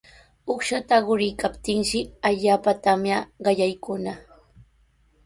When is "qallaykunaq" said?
3.43-4.19